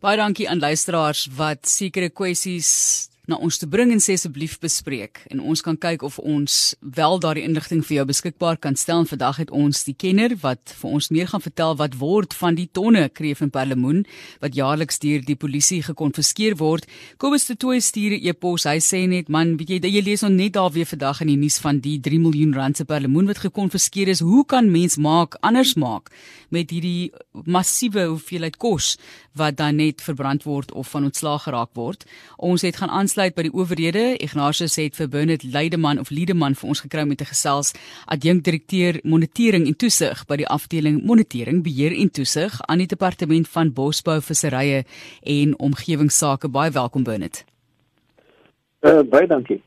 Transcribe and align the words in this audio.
Baie 0.00 0.18
dankie 0.20 0.48
aan 0.48 0.60
luisteraars 0.60 1.26
wat 1.38 1.68
sekere 1.68 2.10
kwessies 2.12 2.70
na 3.26 3.36
ons 3.42 3.58
te 3.58 3.66
bring 3.66 3.90
en 3.92 4.00
sê 4.02 4.14
asseblief 4.14 4.58
bespreek. 4.62 5.20
En 5.30 5.40
ons 5.40 5.62
kan 5.62 5.76
kyk 5.76 6.02
of 6.06 6.18
ons 6.18 6.74
wel 6.80 7.18
daardie 7.22 7.44
inligting 7.46 7.82
vir 7.86 7.98
jou 7.98 8.04
beskikbaar 8.06 8.58
kan 8.62 8.76
stel. 8.78 9.02
En 9.02 9.10
vandag 9.10 9.40
het 9.42 9.50
ons 9.50 9.82
die 9.84 9.94
kenner 9.98 10.36
wat 10.42 10.74
vir 10.80 10.90
ons 10.98 11.10
meer 11.10 11.26
gaan 11.32 11.42
vertel 11.42 11.76
wat 11.80 11.98
word 11.98 12.34
van 12.38 12.54
die 12.54 12.68
tonne 12.72 13.08
kreef 13.10 13.42
en 13.42 13.50
perlemoen 13.50 14.04
wat 14.40 14.54
jaarliks 14.54 15.00
deur 15.02 15.24
die 15.26 15.36
polisie 15.36 15.82
gekonfiskeer 15.82 16.56
word. 16.60 16.86
Kobus 17.18 17.48
de 17.50 17.56
Tooi 17.56 17.80
stuur 17.80 18.16
'n 18.16 18.26
e-pos. 18.28 18.64
Hy 18.64 18.78
sê 18.78 19.08
net 19.08 19.28
man 19.28 19.56
weet 19.56 19.68
jy 19.68 19.90
jy 19.90 20.02
lees 20.02 20.22
ons 20.22 20.36
net 20.36 20.52
daar 20.52 20.70
weer 20.70 20.86
vandag 20.86 21.20
in 21.20 21.28
die 21.28 21.36
nuus 21.36 21.58
van 21.58 21.80
die 21.80 21.98
3 22.00 22.18
miljoen 22.18 22.54
rand 22.54 22.76
se 22.76 22.84
perlemoen 22.84 23.26
wat 23.26 23.38
gekonfiskeer 23.38 24.08
is. 24.08 24.20
Hoe 24.20 24.44
kan 24.44 24.70
mens 24.70 24.96
maak 24.96 25.36
anders 25.40 25.74
maak 25.74 26.10
met 26.50 26.70
hierdie 26.70 27.12
massiewe 27.44 28.06
hoeveelheid 28.06 28.56
kos 28.56 28.96
wat 29.34 29.56
dan 29.56 29.76
net 29.76 30.00
verbrand 30.00 30.44
word 30.44 30.72
of 30.72 30.88
van 30.88 31.04
ontslaag 31.04 31.42
geraak 31.42 31.74
word? 31.74 32.04
Ons 32.36 32.62
het 32.62 32.76
gaan 32.76 32.90
aansluit 33.16 33.36
by 33.36 33.46
die 33.46 33.54
owerhede. 33.56 34.00
Ignatius 34.20 34.74
het 34.76 34.96
vir 34.98 35.08
Bernard 35.08 35.44
Leideman 35.48 35.98
of 35.98 36.10
Liedeman 36.12 36.54
vir 36.54 36.68
ons 36.68 36.82
gekry 36.84 37.04
met 37.08 37.20
'n 37.20 37.32
gesels 37.32 37.72
adjunkdirekteur 38.12 39.00
monitering 39.04 39.66
en 39.66 39.76
toesig 39.76 40.26
by 40.26 40.36
die 40.36 40.46
afdeling 40.46 41.02
monitering, 41.02 41.62
beheer 41.62 41.92
en 41.96 42.10
toesig 42.10 42.60
aan 42.68 42.78
die 42.78 42.86
departement 42.86 43.48
van 43.48 43.72
bosbou, 43.72 44.20
visserye 44.20 44.84
en 45.22 45.58
omgewingsake. 45.58 46.48
Baie 46.48 46.70
welkom 46.70 47.04
Bernard. 47.04 47.44
Uh, 48.82 49.00
baie 49.02 49.26
dankie. 49.26 49.62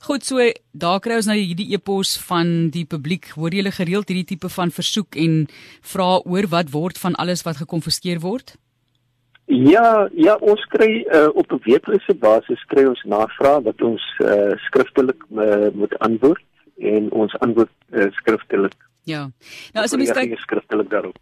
Goed 0.00 0.24
so, 0.24 0.38
daar 0.72 1.00
kry 1.00 1.16
ons 1.16 1.26
nou 1.26 1.36
hierdie 1.36 1.74
e-pos 1.74 2.16
van 2.16 2.70
die 2.70 2.84
publiek. 2.84 3.28
Hoor 3.36 3.52
jy 3.52 3.70
gereeld 3.70 4.08
hierdie 4.08 4.24
tipe 4.24 4.48
van 4.48 4.70
versoek 4.70 5.16
en 5.16 5.46
vra 5.82 6.20
oor 6.24 6.46
wat 6.48 6.70
word 6.70 6.98
van 6.98 7.14
alles 7.14 7.42
wat 7.42 7.56
gekonfiskeer 7.56 8.20
word? 8.20 8.56
Ja, 9.46 10.08
ja, 10.16 10.34
ons 10.40 10.64
kry 10.72 11.04
uh, 11.04 11.28
op 11.36 11.52
'n 11.52 11.60
weeklikse 11.64 12.14
basis 12.14 12.64
kry 12.72 12.86
ons 12.88 13.02
navrae 13.04 13.60
wat 13.62 13.82
ons 13.82 14.02
uh, 14.24 14.56
skriftelik 14.56 15.20
uh, 15.30 15.68
moet 15.74 15.98
antwoord 15.98 16.44
en 16.78 17.10
ons 17.12 17.36
antwoord 17.38 17.70
uh, 17.92 18.08
skriftelik. 18.10 18.76
Ja. 19.04 19.28
Nou 19.74 19.84
as 19.84 19.92
jy 19.92 20.00
mens 20.00 20.16
kyk 20.16 20.38
skriftelik 20.38 20.88
daarop. 20.90 21.18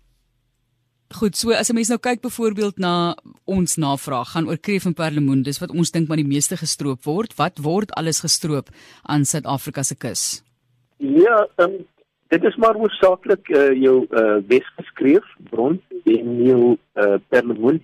Goed, 1.12 1.37
so 1.37 1.51
as 1.51 1.69
'n 1.69 1.75
mens 1.75 1.89
nou 1.89 1.98
kyk 1.98 2.20
byvoorbeeld 2.23 2.79
na 2.79 3.17
ons 3.45 3.77
navraag 3.77 4.33
gaan 4.33 4.48
oor 4.48 4.57
kreef 4.57 4.86
en 4.86 4.95
perlemoen, 4.95 5.42
dis 5.42 5.59
wat 5.59 5.70
ons 5.70 5.91
dink 5.91 6.09
maar 6.09 6.17
die 6.17 6.33
meeste 6.34 6.57
gestroop 6.57 7.05
word. 7.05 7.36
Wat 7.36 7.59
word 7.59 7.91
alles 7.92 8.20
gestroop 8.20 8.69
aan 9.03 9.25
Suid-Afrika 9.25 9.83
se 9.83 9.95
kus? 9.95 10.42
Ja, 10.97 11.48
um, 11.57 11.84
dit 12.29 12.45
is 12.45 12.57
maar 12.57 12.75
hoofsaaklik 12.75 13.48
uh, 13.48 13.73
jou 13.83 14.07
uh, 14.11 14.41
Wesgeskreef 14.47 15.25
bron 15.51 15.83
en 16.05 16.45
jou 16.45 16.79
uh, 16.95 17.19
perlemoen 17.29 17.83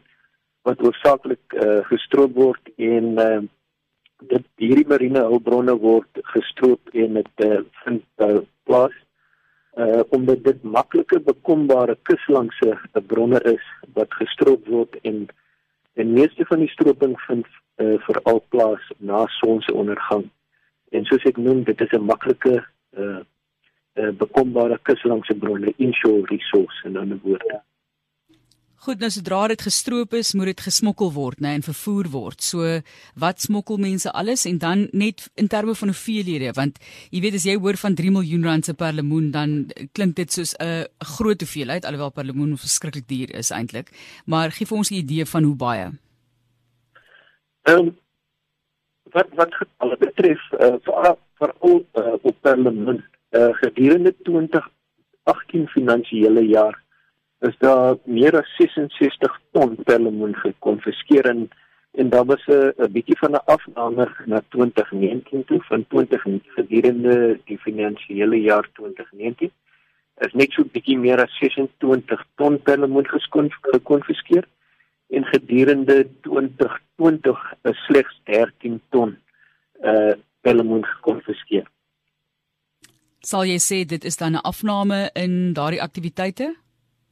wat 0.69 0.83
oorsaaklik 0.85 1.57
uh, 1.57 1.81
gestroop 1.89 2.35
word 2.37 2.73
en 2.77 3.07
uh, 3.25 3.43
dit 4.33 4.47
hierdie 4.61 4.87
marine 4.91 5.23
hulpbronne 5.31 5.75
word 5.81 6.23
gestroop 6.35 6.93
en 6.93 7.21
dit 7.21 7.45
uh, 7.47 7.61
vind 7.85 8.05
uh, 8.27 8.41
plaas 8.69 8.97
uh, 9.79 10.03
omdat 10.17 10.43
dit 10.45 10.63
maklike 10.63 11.21
bekombare 11.25 11.97
kuslangse 12.11 12.75
uh, 12.75 13.03
bronne 13.13 13.41
is 13.53 13.65
wat 13.99 14.13
gestroop 14.21 14.67
word 14.69 14.99
en 15.03 15.29
en 15.99 16.13
meeste 16.15 16.45
van 16.47 16.61
die 16.63 16.71
stroping 16.71 17.17
vind 17.27 17.47
uh, 17.83 17.97
veral 18.07 18.39
plaas 18.55 18.85
na 18.99 19.25
sonsondergang. 19.41 20.29
En 20.95 21.09
soos 21.11 21.25
ek 21.27 21.41
noem 21.43 21.65
dit 21.67 21.81
is 21.81 21.95
'n 21.97 22.07
maklike 22.07 22.55
uh, 23.03 23.21
uh, 23.99 24.13
bekombare 24.21 24.79
kuslangse 24.83 25.35
bronne 25.35 25.75
inshore 25.77 26.23
resource 26.31 26.87
in 26.87 26.95
'n 26.99 27.21
woord 27.25 27.51
Goed, 28.79 29.01
nou 29.03 29.09
sodra 29.11 29.41
dit 29.51 29.63
gestroop 29.67 30.13
is, 30.15 30.29
moet 30.39 30.53
dit 30.53 30.61
gesmokkel 30.63 31.09
word, 31.11 31.41
né, 31.43 31.57
en 31.59 31.65
vervoer 31.67 32.07
word. 32.13 32.45
So, 32.47 32.77
wat 33.19 33.43
smokkel 33.43 33.81
mense 33.83 34.13
alles 34.15 34.45
en 34.47 34.61
dan 34.63 34.85
net 34.95 35.25
in 35.35 35.51
terme 35.51 35.75
van 35.75 35.91
hoeveelhede, 35.91 36.53
want 36.55 36.79
jy 37.11 37.25
weet 37.25 37.41
as 37.41 37.47
jy 37.49 37.57
hoor 37.59 37.81
van 37.81 37.99
3 37.99 38.15
miljoen 38.15 38.47
rand 38.47 38.69
se 38.69 38.77
per 38.79 38.95
lemoen, 38.95 39.33
dan 39.35 39.57
klink 39.99 40.15
dit 40.23 40.31
soos 40.31 40.55
'n 40.63 40.87
groot 41.17 41.43
hoeveelheid, 41.43 41.85
alhoewel 41.85 42.15
per 42.15 42.25
lemoen 42.31 42.55
verskriklik 42.55 43.09
duur 43.09 43.35
is 43.35 43.51
eintlik. 43.51 43.91
Maar 44.27 44.55
gee 44.55 44.67
vir 44.67 44.79
ons 44.79 44.91
'n 44.91 45.03
idee 45.03 45.27
van 45.27 45.43
hoe 45.43 45.57
baie. 45.57 45.91
Ehm 47.67 47.79
um, 47.79 47.97
wat 49.13 49.29
wat 49.35 49.53
alle 49.79 49.97
betref, 49.97 50.41
uh, 50.53 50.79
vir 50.85 51.17
vir 51.39 51.53
al 51.61 51.87
uh, 51.95 52.15
op 52.23 52.37
per 52.41 52.57
lemoen, 52.57 53.03
uh, 53.35 53.51
gedurende 53.59 54.15
2018 54.23 55.67
finansiële 55.67 56.47
jaar 56.47 56.87
is 57.41 57.57
daar 57.59 57.97
meer 58.05 58.37
as 58.37 58.51
66 58.57 59.41
ton 59.53 59.77
perlemoen 59.85 60.35
gekonfiskeer 60.35 61.27
en 61.31 61.49
en 61.99 62.11
daar 62.11 62.25
was 62.25 62.45
'n 62.47 62.93
bietjie 62.93 63.19
van 63.19 63.33
'n 63.33 63.47
afname 63.47 64.09
na 64.27 64.43
2019 64.49 65.45
toe 65.45 65.63
van 65.63 65.87
20 65.87 66.23
gedurende 66.57 67.41
die 67.45 67.59
finansiële 67.59 68.41
jaar 68.41 68.69
2019 68.73 69.51
is 70.19 70.33
net 70.33 70.53
so 70.53 70.65
bietjie 70.65 70.99
meer 70.99 71.21
as 71.23 71.39
26 71.39 72.25
ton 72.37 72.63
perlemoen 72.63 73.07
gekonfiskeer 73.73 74.47
en 75.09 75.25
gedurende 75.25 76.07
2020 76.21 77.55
is 77.63 77.85
slegs 77.87 78.21
13 78.25 78.81
ton 78.91 79.17
uh 79.83 80.15
perlemoen 80.41 80.85
gekonfiskeer. 80.85 81.67
Sal 83.27 83.45
jy 83.45 83.59
sê 83.59 83.83
dit 83.85 84.05
is 84.05 84.17
dan 84.17 84.33
'n 84.33 84.47
afname 84.51 85.11
in 85.15 85.53
daardie 85.53 85.83
aktiwiteite? 85.83 86.55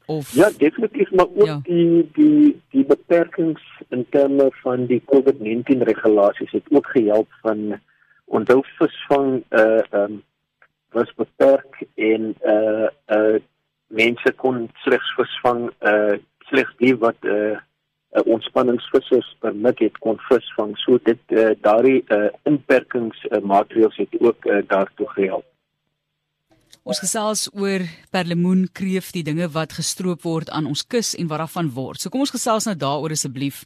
Of 0.07 0.33
Ja, 0.33 0.51
definitief, 0.59 1.11
maar 1.11 1.27
ook 1.35 1.47
ja. 1.47 1.61
die 1.63 2.11
die 2.13 2.63
die 2.71 2.85
beperkings 2.85 3.63
in 3.89 4.07
terme 4.11 4.49
van 4.51 4.87
die 4.87 5.03
COVID-19 5.05 5.83
regulasies 5.83 6.51
het 6.51 6.65
ook 6.69 6.87
gehelp 6.87 7.29
van 7.43 7.81
onthou 8.25 8.63
visvang 8.79 9.43
uh 9.51 9.83
um 9.91 10.23
was 10.91 11.15
beperk 11.15 11.83
en 11.95 12.35
uh 12.45 12.89
uh 13.07 13.39
mense 13.87 14.33
kon 14.37 14.71
slegs 14.75 15.15
visvang 15.15 15.71
uh 15.81 16.13
slegs 16.39 16.75
die 16.77 16.97
wat 16.97 17.17
uh 17.21 17.59
uh, 18.17 18.23
ontspanningsvissers 18.25 19.37
permit 19.41 19.79
het 19.79 19.99
kon 19.99 20.19
visvang 20.29 20.77
so 20.79 20.99
dit 21.03 21.21
uh, 21.27 21.51
daardie 21.61 22.05
uh, 22.09 22.29
inperkings 22.43 23.27
uh, 23.31 23.41
maatreëls 23.43 23.97
het 23.97 24.17
ook 24.21 24.45
uh, 24.45 24.63
daartoe 24.69 25.09
gehelp 25.19 25.47
Ons 26.87 27.01
gesels 27.03 27.49
oor 27.59 27.83
perlemoen, 28.15 28.69
kreef, 28.71 29.09
die 29.11 29.25
dinge 29.27 29.49
wat 29.51 29.73
gestroop 29.75 30.23
word 30.23 30.53
aan 30.55 30.69
ons 30.71 30.85
kus 30.87 31.17
en 31.19 31.27
wat 31.27 31.41
daarvan 31.43 31.73
word. 31.75 31.99
So 31.99 32.15
kom 32.15 32.23
ons 32.23 32.31
gesels 32.31 32.69
nou 32.69 32.77
daaroor 32.79 33.11
asseblief. 33.17 33.65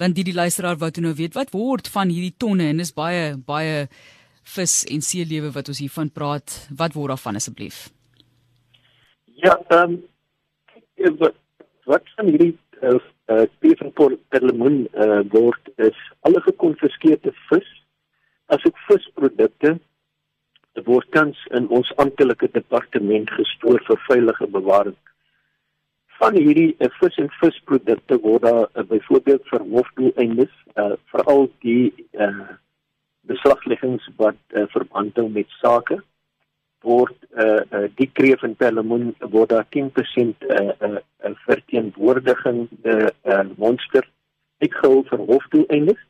Want 0.00 0.18
die 0.18 0.26
die 0.28 0.36
luisteraar 0.36 0.76
wou 0.82 0.90
toe 0.92 1.06
nou 1.06 1.14
weet 1.16 1.38
wat 1.38 1.54
word 1.56 1.88
van 1.88 2.12
hierdie 2.12 2.34
tonne 2.36 2.68
en 2.68 2.82
dis 2.82 2.92
baie 2.92 3.32
baie 3.48 3.86
vis 4.56 4.76
en 4.92 5.00
seelewe 5.00 5.54
wat 5.56 5.72
ons 5.72 5.80
hiervan 5.80 6.12
praat. 6.12 6.58
Wat 6.76 6.92
word 6.98 7.14
daarvan 7.14 7.40
asseblief? 7.40 7.86
Ja, 9.40 9.56
ehm 9.72 9.96
um, 9.96 11.16
wat 11.24 11.40
wat 11.88 12.12
van 12.18 12.28
hierdie 12.28 12.52
uh, 12.84 12.98
uh 13.32 13.46
kreef 13.64 13.80
en 13.80 13.94
perlemoen 14.28 14.82
uh, 15.00 15.22
word 15.32 15.72
is 15.80 15.96
alle 16.28 16.44
gekonfiskeerde 16.44 17.32
vis 17.48 17.76
asook 18.52 18.76
visprodukte 18.90 19.78
word 20.86 21.08
tans 21.16 21.38
in 21.56 21.68
ons 21.68 21.92
amptelike 22.02 22.50
departement 22.54 23.30
gestoor 23.36 23.80
vir 23.86 24.02
veilige 24.08 24.46
bewaring. 24.56 24.98
Van 26.20 26.36
hierdie 26.36 26.74
uh, 26.78 26.90
vis 27.00 27.16
en 27.22 27.30
visprodukte 27.40 28.20
word 28.24 28.44
daar 28.44 28.66
uh, 28.74 28.84
byvoorbeeld 28.84 29.46
vir 29.52 29.66
hofdoeleindes, 29.74 30.52
uh, 30.76 30.92
veral 31.12 31.48
die 31.64 31.92
uh, 32.12 32.56
beslagleggings 33.30 34.06
wat 34.16 34.38
uh, 34.54 34.66
verband 34.74 35.16
hou 35.16 35.28
met 35.32 35.48
sake 35.60 36.00
word 36.84 37.16
uh, 37.36 37.60
uh, 37.76 37.86
die 37.98 38.08
kreef 38.16 38.42
en 38.46 38.56
perlemoen 38.56 39.10
word 39.32 39.52
daar 39.52 39.66
10% 39.76 39.90
'n 39.90 40.34
uh, 40.48 40.72
uh, 40.80 41.00
uh, 41.24 41.34
verteenwoordiging 41.46 42.68
die 42.86 43.10
uh, 43.24 43.44
monster 43.56 44.06
ek 44.64 44.74
gehou 44.80 45.02
vir 45.10 45.26
hofdoeleindes 45.32 46.00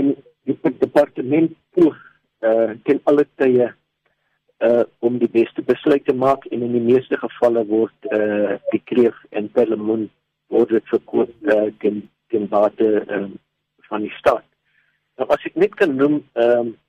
en 0.00 0.12
die 0.44 0.56
departement 0.80 1.56
poog 1.76 1.96
uh, 2.44 2.76
ten 2.84 3.00
alle 3.04 3.24
tye 3.40 3.72
uh 4.64 4.84
om 4.98 5.18
die 5.18 5.30
beste 5.30 5.62
besluit 5.62 6.04
te 6.06 6.14
maak 6.14 6.46
en 6.50 6.62
in 6.62 6.72
die 6.72 6.86
meeste 6.92 7.18
gevalle 7.20 7.64
word 7.70 8.12
uh 8.18 8.56
die 8.72 8.82
kreef 8.90 9.16
en 9.30 9.50
perlemoen 9.58 10.08
word 10.52 10.74
dit 10.76 10.92
verkoop 10.92 11.32
uh 11.54 11.68
teen 11.82 12.04
teen 12.32 12.48
bate 12.48 12.88
uh, 13.04 13.26
van 13.88 14.02
die 14.06 14.14
stad. 14.18 14.44
Nou 15.18 15.28
as 15.30 15.44
ek 15.46 15.58
net 15.60 15.76
kan 15.80 15.94
noem 15.96 16.22
ehm 16.32 16.72
uh, 16.72 16.80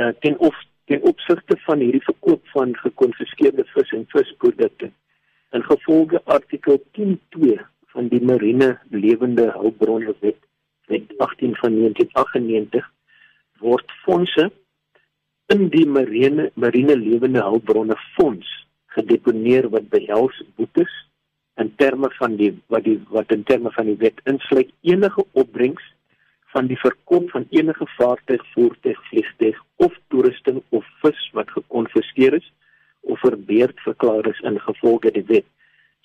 uh, 0.00 0.12
ten 0.24 0.38
of 0.38 0.56
ten 0.90 1.02
opsigte 1.08 1.56
van 1.66 1.82
hierdie 1.84 2.04
verkoop 2.04 2.48
van 2.54 2.74
gekonfiskeerde 2.76 3.64
vis 3.74 3.92
en 3.96 4.06
visprodukte 4.14 4.90
in 5.52 5.64
gevolge 5.66 6.20
artikel 6.24 6.80
10.2 6.98 7.58
van 7.92 8.08
die 8.08 8.22
marine 8.24 8.78
lewende 8.90 9.50
hulpbronne 9.56 10.14
wet 10.20 10.40
wet 10.92 11.12
18 11.18 11.56
van 11.60 11.76
1998 11.78 12.88
word 13.64 13.94
fondse 14.04 14.48
in 15.52 15.68
die 15.72 15.86
marine 15.86 16.50
marine 16.54 16.94
lewende 16.96 17.40
hulpbronne 17.44 17.96
fonds 18.16 18.48
gedeponeer 18.96 19.68
wat 19.72 19.88
behels 19.94 20.36
boetes 20.56 20.92
in 21.62 21.72
terme 21.76 22.08
van 22.18 22.36
die 22.40 22.52
wat 22.72 22.84
die 22.84 22.98
wat 23.16 23.32
in 23.36 23.42
terme 23.48 23.72
van 23.76 23.90
die 23.90 23.98
wet 24.04 24.20
insluit 24.32 24.70
enige 24.92 25.24
opbrengs 25.42 25.84
van 26.52 26.68
die 26.68 26.76
verkoop 26.76 27.30
van 27.32 27.46
enige 27.50 27.86
vaartuig, 27.96 28.42
voertuig, 28.54 28.98
vliegtuig 29.08 29.58
of 29.76 29.94
toerusting 30.12 30.60
of 30.68 30.86
vis 31.04 31.20
wat 31.36 31.50
gekonfiskeer 31.50 32.36
is 32.40 32.48
of 33.00 33.20
verbeerd 33.20 33.80
verklaar 33.80 34.28
is 34.28 34.40
in 34.48 34.60
gevolge 34.60 35.10
die 35.16 35.24
wet. 35.28 35.48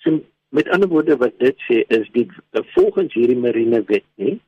So 0.04 0.20
met 0.48 0.68
ander 0.68 0.88
woorde 0.88 1.16
wat 1.20 1.36
dit 1.38 1.56
sê 1.68 1.82
is 2.00 2.08
die 2.16 2.26
volgens 2.74 3.14
hierdie 3.14 3.36
marine 3.36 3.82
wet 3.92 4.06
nie 4.16 4.38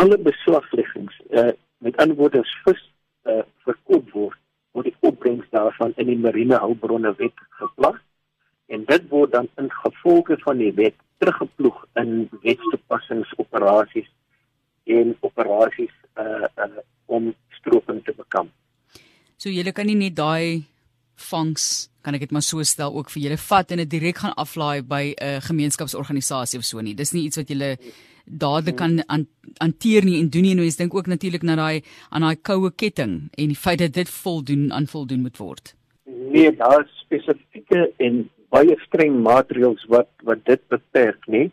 alle 0.00 0.18
beslagleggings 0.18 1.16
uh, 1.30 1.52
met 1.78 1.96
ander 1.96 2.16
woorde 2.16 2.44
as 2.44 2.56
vis 2.64 2.82
uh, 3.28 3.42
verkoop 3.64 4.12
word 4.12 4.38
word 4.72 4.86
die 4.86 4.96
opbrengs 5.00 5.48
daarvan 5.50 5.92
in 5.96 6.06
die 6.06 6.18
marine 6.18 6.58
hulpbronne 6.62 7.14
wet 7.18 7.36
geplas 7.58 7.98
en 8.70 8.84
dit 8.86 9.08
word 9.10 9.32
dan 9.32 9.48
in 9.58 9.70
gevolge 9.82 10.38
van 10.44 10.62
die 10.62 10.72
wet 10.78 10.94
teruggeploeg 11.18 11.82
in 12.00 12.28
wetstoepassingsoperasies 12.44 14.08
en 14.84 15.16
operasies 15.26 15.94
uh, 16.16 16.46
uh 16.56 16.86
om 17.10 17.32
stroping 17.58 18.04
te 18.06 18.12
bekamp. 18.14 18.52
So 19.34 19.50
julle 19.50 19.72
kan 19.74 19.88
nie 19.90 19.98
net 19.98 20.14
daai 20.14 20.62
vangs 21.30 21.90
kan 22.06 22.14
ek 22.14 22.22
dit 22.24 22.32
maar 22.32 22.44
so 22.46 22.62
stel 22.64 22.94
ook 22.94 23.10
vir 23.12 23.24
julle 23.24 23.38
vat 23.42 23.72
en 23.74 23.82
dit 23.82 23.90
direk 23.90 24.22
gaan 24.22 24.36
aflaai 24.38 24.82
by 24.82 25.02
'n 25.10 25.24
uh, 25.26 25.40
gemeenskapsorganisasie 25.42 26.58
of 26.58 26.64
so 26.64 26.80
nie. 26.80 26.94
Dis 26.94 27.12
nie 27.12 27.24
iets 27.26 27.36
wat 27.36 27.48
julle 27.48 27.76
dadelik 28.38 28.76
kan 28.76 29.00
hanteer 29.58 30.04
nie 30.04 30.20
en 30.20 30.30
doen 30.30 30.46
nie. 30.46 30.54
Nou 30.54 30.66
jy 30.66 30.74
dink 30.78 30.94
ook 30.94 31.10
natuurlik 31.10 31.42
na 31.42 31.56
daai 31.58 31.82
aan 32.10 32.26
daai 32.26 32.36
koue 32.36 32.70
ketting 32.70 33.14
en 33.34 33.54
die 33.54 33.58
feit 33.58 33.80
dat 33.82 33.94
dit 33.98 34.08
voldoen 34.08 34.70
aan 34.72 34.86
voldoen 34.86 35.24
moet 35.26 35.38
word. 35.38 35.74
Nee, 36.04 36.52
daar 36.56 36.84
is 36.84 37.00
spesifieke 37.04 37.90
en 37.98 38.28
baie 38.50 38.76
streng 38.86 39.20
maatreëls 39.22 39.84
wat 39.88 40.10
wat 40.26 40.44
dit 40.46 40.62
beperk, 40.68 41.26
nê? 41.26 41.48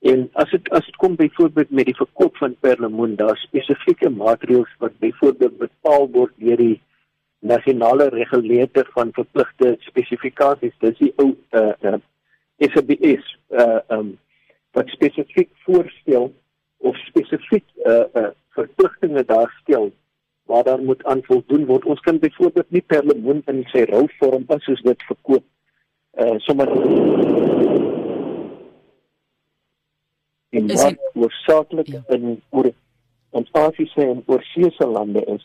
En 0.00 0.28
as 0.40 0.50
dit 0.50 0.70
as 0.76 0.86
dit 0.86 0.96
kom 0.96 1.16
byvoorbeeld 1.16 1.70
met 1.70 1.90
die 1.90 1.96
verkoop 1.96 2.36
van 2.40 2.56
perlemoen, 2.60 3.16
daar 3.16 3.36
is 3.36 3.48
spesifieke 3.48 4.10
maatreëls 4.10 4.70
wat 4.78 4.96
byvoorbeeld 4.98 5.58
bepaal 5.58 6.08
word 6.14 6.32
deur 6.40 6.56
die 6.56 6.80
nasionale 7.40 8.08
regulator 8.12 8.88
van 8.94 9.12
verpligte 9.16 9.76
spesifikasies. 9.88 10.76
Dis 10.80 10.98
die 10.98 11.12
ou 11.16 11.34
uh, 11.56 11.72
uh 11.84 12.00
SBS 12.60 13.36
uh 13.56 13.80
um 13.88 14.18
wat 14.76 14.88
spesifiek 14.88 15.50
voorstel 15.64 16.30
of 16.76 16.96
spesifiek 16.96 17.64
uh 17.84 18.04
uh 18.14 18.30
verpligtinge 18.56 19.24
daarstel 19.24 19.90
waar 20.50 20.64
daar 20.64 20.82
moet 20.82 21.04
aan 21.04 21.22
voldoen 21.22 21.66
word. 21.66 21.84
Ons 21.84 22.00
kan 22.00 22.18
byvoorbeeld 22.18 22.70
nie 22.70 22.82
perlemoen 22.82 23.42
in 23.46 23.62
sy 23.70 23.84
rou 23.90 24.06
vorm 24.18 24.44
as 24.48 24.64
soos 24.66 24.82
dit 24.82 25.02
verkoop 25.08 25.44
uh 26.18 26.38
sommer 26.46 26.68
en 30.50 30.66
wat 30.66 30.98
hoofsaaklik 31.14 31.86
ja. 31.86 32.02
in 32.08 32.42
oor 32.50 32.72
ons 33.30 33.52
Asiëse 33.52 34.02
en 34.02 34.22
oorseese 34.26 34.86
lande 34.86 35.22
is 35.34 35.44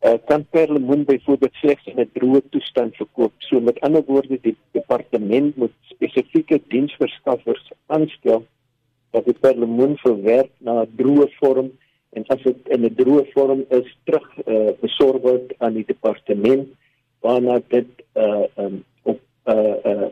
uh, 0.00 0.14
kan 0.26 0.46
perlemoen 0.50 1.04
byvoorbeeld 1.04 1.54
slegs 1.54 1.86
in 1.86 2.00
'n 2.00 2.10
droë 2.12 2.40
toestand 2.50 2.96
verkoop. 2.96 3.32
So 3.38 3.60
met 3.60 3.80
ander 3.80 4.04
woorde 4.06 4.38
die 4.40 4.56
departement 4.72 5.56
moet 5.56 5.72
spesifieke 5.80 6.60
diensverskaffers 6.68 7.72
aanstel 7.86 8.46
wat 9.10 9.24
die 9.24 9.38
perlemoen 9.40 9.96
verwerk 9.96 10.50
na 10.58 10.82
'n 10.82 10.92
droë 10.96 11.28
vorm 11.38 11.70
en 12.10 12.24
as 12.26 12.42
dit 12.42 12.68
in 12.68 12.84
'n 12.84 12.94
droë 12.94 13.24
vorm 13.32 13.64
is 13.68 13.88
terug 14.04 14.28
uh, 14.46 14.70
besorg 14.80 15.20
word 15.22 15.52
aan 15.58 15.74
die 15.74 15.86
departement 15.86 16.68
waarna 17.20 17.60
dit 17.68 17.90
uh, 18.14 18.44
um, 18.56 18.84
op 19.02 19.20
'n 19.44 19.52
uh, 19.52 19.76
uh, 19.84 20.08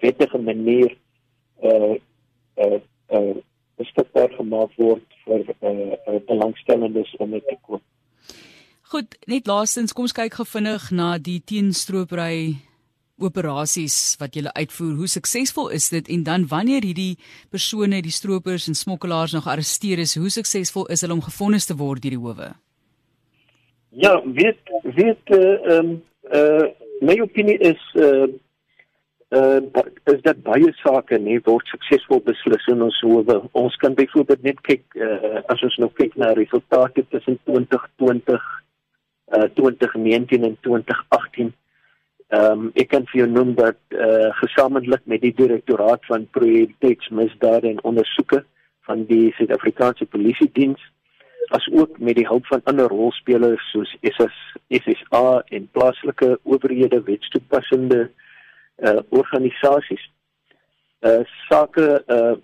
wettige 0.00 0.38
manier 0.38 0.96
uh, 1.62 1.94
uh, 2.56 2.80
uh 3.10 3.36
beskikbaar 3.78 4.32
gemaak 4.34 4.72
word 4.76 5.06
vir 5.24 5.44
uh, 5.60 5.92
uh 6.10 6.18
belangstellendes 6.26 7.14
om 7.22 7.30
dit 7.30 7.46
te 7.46 7.56
koop. 7.62 7.82
Goed, 8.88 9.18
net 9.28 9.44
laastens 9.44 9.92
kom 9.92 10.06
ons 10.06 10.14
kyk 10.16 10.38
gou 10.38 10.46
vinnig 10.48 10.86
na 10.96 11.10
die 11.20 11.42
teenstropery 11.44 12.54
operasies 13.20 14.16
wat 14.16 14.38
julle 14.38 14.52
uitvoer. 14.56 14.94
Hoe 14.96 15.08
suksesvol 15.12 15.66
is 15.76 15.90
dit 15.92 16.06
en 16.14 16.22
dan 16.24 16.46
wanneer 16.48 16.86
hierdie 16.86 17.18
persone, 17.52 17.98
die 18.00 18.14
stroopers 18.14 18.64
en 18.70 18.78
smokkelaars 18.78 19.34
nog 19.36 19.48
arresteer 19.52 20.00
is, 20.00 20.14
hoe 20.16 20.30
suksesvol 20.32 20.86
is 20.94 21.04
hulle 21.04 21.18
om 21.18 21.20
gefonnis 21.26 21.68
te 21.68 21.76
word 21.76 22.00
deur 22.00 22.14
die 22.16 22.22
howe? 22.22 22.48
Ja, 23.92 24.14
weet 24.24 24.72
weet 24.96 25.34
eh, 25.36 25.74
ehm 25.74 25.90
uh, 26.32 26.40
uh, 26.40 26.68
my 27.04 27.18
opinie 27.20 27.58
is 27.60 27.82
uh 28.00 28.24
uh 29.36 29.82
is 30.14 30.22
dat 30.24 30.40
baie 30.46 30.70
sake 30.80 31.18
nie 31.20 31.36
word 31.44 31.68
suksesvol 31.74 32.24
beslis 32.24 32.64
in 32.72 32.86
ons 32.88 33.02
howe. 33.04 33.36
Ons 33.52 33.76
kan 33.84 33.92
byvoorbeeld 34.00 34.48
net 34.48 34.64
kyk 34.70 34.96
uh 34.96 35.44
as 35.52 35.66
ons 35.68 35.76
nou 35.84 35.90
kyk 36.00 36.16
na 36.16 36.32
resultate 36.40 37.04
tussen 37.12 37.36
2020 37.44 38.40
uh 39.36 39.48
2019 39.54 40.44
en 40.44 40.56
2018. 40.60 41.54
Ehm 42.28 42.52
um, 42.52 42.70
ek 42.74 42.88
kan 42.88 43.06
vir 43.10 43.20
jou 43.22 43.30
noem 43.30 43.54
dat 43.54 43.80
uh 43.94 44.30
gesamentlik 44.42 45.04
met 45.04 45.20
die 45.20 45.34
direktoraat 45.34 46.06
van 46.06 46.28
prioriteitsmisdade 46.30 47.68
en 47.68 47.82
ondersoeke 47.82 48.44
van 48.88 49.04
die 49.04 49.32
Suid-Afrikaanse 49.36 50.06
Polisie 50.06 50.50
Diens 50.52 50.80
as 51.48 51.68
ook 51.72 51.98
met 51.98 52.16
die 52.16 52.26
hulp 52.28 52.46
van 52.46 52.60
ander 52.64 52.88
rolspelers 52.92 53.70
soos 53.72 53.96
SS 54.02 54.36
SSA 54.68 55.42
en 55.48 55.68
plaaslike 55.72 56.38
owerhede 56.42 57.02
wetstoepassende 57.02 58.00
uh 58.08 58.08
uh 58.78 59.00
organisasies 59.08 60.04
uh 61.00 61.24
sake 61.48 62.02
uh 62.06 62.36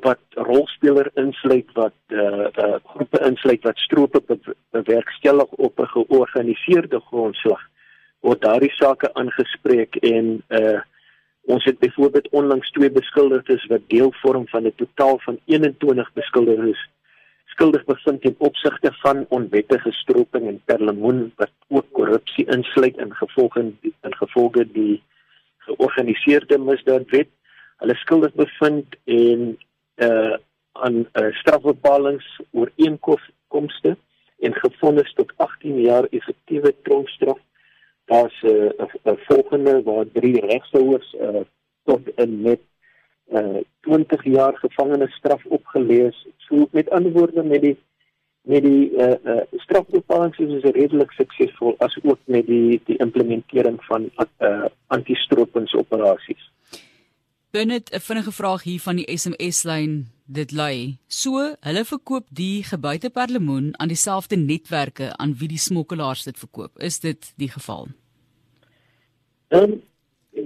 wat 0.00 0.18
rolspeler 0.30 1.10
insluit 1.14 1.72
wat 1.72 1.94
uh, 2.08 2.46
uh 2.64 2.74
groepe 2.84 3.20
insluit 3.26 3.62
wat 3.62 3.78
strope 3.78 4.22
bewerkstellig 4.70 5.50
op 5.66 5.80
'n 5.80 5.86
georganiseerde 5.86 7.00
grondslag 7.00 7.62
word 8.20 8.40
daardie 8.42 8.72
sake 8.72 9.14
aangespreek 9.14 9.96
en 9.96 10.42
uh 10.48 10.80
ons 11.46 11.64
het 11.64 11.78
byvoorbeeld 11.78 12.28
onlangs 12.28 12.70
twee 12.70 12.90
beskuldigdes 12.90 13.66
wat 13.66 13.88
deel 13.88 14.12
vorm 14.22 14.48
van 14.48 14.66
'n 14.66 14.74
totaal 14.76 15.18
van 15.18 15.38
21 15.44 16.12
beskuldigdes 16.12 16.88
skuldig 17.54 17.84
bevind 17.84 18.22
ten 18.22 18.34
opsigte 18.38 18.90
van 18.92 19.26
onwettige 19.28 19.92
stroping 19.92 20.46
en 20.48 20.62
perlemoen 20.64 21.32
wat 21.36 21.52
ook 21.68 21.86
korrupsie 21.92 22.46
insluit 22.56 22.96
in 22.96 23.14
gevolge 23.14 23.60
in 23.82 24.16
gevolge 24.22 24.64
die 24.72 25.02
georganiseerde 25.66 26.58
misdaadwet. 26.58 27.30
Hulle 27.82 27.94
skuldig 27.94 28.34
bevind 28.34 28.96
en 29.04 29.54
uh 29.96 30.36
aan 30.74 31.06
uh, 31.12 31.30
strafbepalings 31.30 32.40
oor 32.50 32.70
inkomste 32.74 33.96
en 34.38 34.54
gefonnis 34.54 35.12
tot 35.14 35.32
18 35.36 35.80
jaar 35.80 36.06
effektiewe 36.10 36.74
tronkstraf. 36.82 37.38
Daar's 38.04 38.42
'n 38.42 38.72
uh, 38.78 39.12
'n 39.12 39.18
volgende 39.28 39.82
waar 39.82 40.06
drie 40.12 40.40
regshouers 40.40 41.14
uh 41.20 41.44
tot 41.84 42.08
in 42.16 42.40
met 42.40 42.60
uh 43.32 43.60
20 43.80 44.24
jaar 44.24 44.56
gevangenisstraf 44.56 45.44
opgelees. 45.44 46.26
So 46.36 46.68
met 46.70 46.90
ander 46.90 47.12
woorde 47.12 47.42
met 47.42 47.60
die 47.62 47.78
met 48.42 48.62
die 48.62 48.90
uh, 48.90 49.14
uh 49.24 49.40
strafbepalings 49.50 50.38
is 50.38 50.62
dit 50.62 50.74
redelik 50.74 51.10
suksesvol 51.10 51.74
as 51.78 51.98
ook 52.02 52.18
met 52.24 52.46
die 52.46 52.80
die 52.84 52.96
implementering 52.96 53.84
van 53.84 54.10
uh 54.38 54.64
anti-stroopingsoperasies. 54.86 56.52
Binnet 57.54 57.90
'n 57.90 58.00
vinnige 58.00 58.32
vraag 58.32 58.62
hier 58.62 58.80
van 58.80 58.96
die 58.96 59.16
SMS 59.16 59.62
lyn 59.62 60.06
dit 60.26 60.50
lui. 60.50 60.98
So, 61.06 61.54
hulle 61.60 61.84
verkoop 61.84 62.26
die 62.28 62.64
gebuite 62.64 63.10
perlemoen 63.10 63.78
aan 63.78 63.88
dieselfde 63.88 64.36
netwerke 64.36 65.16
aan 65.16 65.34
wie 65.38 65.48
die 65.48 65.58
smokkelaars 65.58 66.24
dit 66.24 66.38
verkoop. 66.38 66.72
Is 66.78 66.98
dit 67.00 67.32
die 67.36 67.50
geval? 67.50 67.86
Ehm 69.48 69.62
um, 69.62 69.82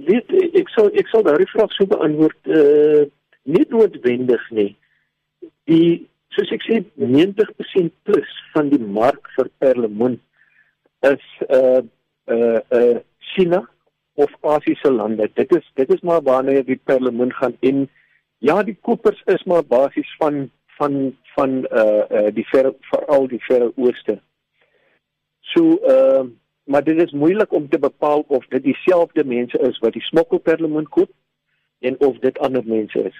weet 0.05 0.29
ek 0.61 0.69
sou 0.69 0.85
ek 0.93 1.07
sou 1.07 1.23
daardie 1.23 1.49
vraag 1.49 1.73
so 1.73 1.85
beantwoord 1.85 2.41
uh 2.59 3.01
nie 3.43 3.65
noodwendig 3.69 4.45
nie. 4.49 4.77
Die 5.65 6.09
soos 6.37 6.53
ek 6.53 6.61
sê 6.69 6.83
90% 6.93 7.89
plus 8.03 8.37
van 8.53 8.69
die 8.69 8.83
mark 8.99 9.33
vir 9.35 9.49
perlemoen 9.57 10.21
is 11.01 11.25
uh 11.49 11.81
uh 12.29 12.61
uh 12.69 12.97
China 13.33 13.65
of 14.19 14.35
Asiëse 14.41 14.91
lande. 14.91 15.29
Dit 15.33 15.55
is 15.55 15.71
dit 15.79 15.91
is 15.95 16.01
maar 16.07 16.21
waarna 16.27 16.55
jy 16.57 16.63
die 16.73 16.81
perlemoen 16.91 17.31
gaan 17.33 17.55
en 17.59 17.85
ja, 18.43 18.61
die 18.63 18.77
kopers 18.87 19.21
is 19.31 19.43
maar 19.43 19.65
basies 19.67 20.11
van 20.19 20.49
van 20.79 21.15
van 21.35 21.63
uh 21.71 22.03
uh 22.19 22.27
die 22.35 22.47
ver 22.51 22.73
veral 22.91 23.27
die 23.31 23.41
verre 23.47 23.71
ooste. 23.75 24.19
So 25.53 25.79
uh 25.95 26.27
maar 26.69 26.83
dit 26.85 26.99
is 27.01 27.11
moeilik 27.11 27.53
om 27.53 27.69
te 27.69 27.79
bepaal 27.79 28.23
of 28.27 28.45
dit 28.53 28.63
dieselfde 28.63 29.23
mense 29.25 29.59
is 29.69 29.79
wat 29.81 29.95
die 29.97 30.05
smokkelperlemoen 30.05 30.89
koop 30.89 31.09
en 31.79 31.95
of 32.05 32.19
dit 32.21 32.39
ander 32.39 32.63
mense 32.65 33.03
is. 33.09 33.17